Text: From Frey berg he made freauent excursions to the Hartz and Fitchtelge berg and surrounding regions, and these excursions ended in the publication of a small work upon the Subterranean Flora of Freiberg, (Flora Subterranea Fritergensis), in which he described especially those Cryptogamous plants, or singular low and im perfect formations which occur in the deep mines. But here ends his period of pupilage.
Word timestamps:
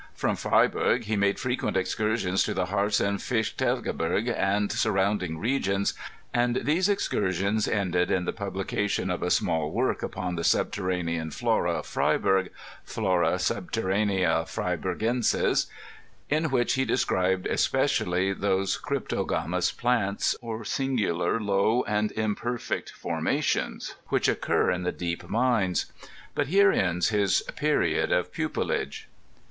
From 0.15 0.35
Frey 0.35 0.65
berg 0.65 1.03
he 1.03 1.15
made 1.15 1.37
freauent 1.37 1.75
excursions 1.77 2.41
to 2.45 2.55
the 2.55 2.65
Hartz 2.65 2.99
and 2.99 3.19
Fitchtelge 3.19 3.95
berg 3.95 4.29
and 4.35 4.71
surrounding 4.71 5.37
regions, 5.37 5.93
and 6.33 6.55
these 6.63 6.89
excursions 6.89 7.67
ended 7.67 8.09
in 8.09 8.25
the 8.25 8.33
publication 8.33 9.11
of 9.11 9.21
a 9.21 9.29
small 9.29 9.69
work 9.69 10.01
upon 10.01 10.33
the 10.37 10.43
Subterranean 10.43 11.29
Flora 11.29 11.73
of 11.73 11.85
Freiberg, 11.85 12.49
(Flora 12.83 13.35
Subterranea 13.37 14.43
Fritergensis), 14.47 15.67
in 16.31 16.45
which 16.49 16.73
he 16.73 16.83
described 16.83 17.45
especially 17.45 18.33
those 18.33 18.79
Cryptogamous 18.79 19.71
plants, 19.71 20.35
or 20.41 20.65
singular 20.65 21.39
low 21.39 21.83
and 21.83 22.11
im 22.13 22.33
perfect 22.33 22.89
formations 22.89 23.93
which 24.07 24.27
occur 24.27 24.71
in 24.71 24.81
the 24.81 24.91
deep 24.91 25.29
mines. 25.29 25.85
But 26.33 26.47
here 26.47 26.71
ends 26.71 27.09
his 27.09 27.43
period 27.55 28.11
of 28.11 28.33
pupilage. 28.33 29.07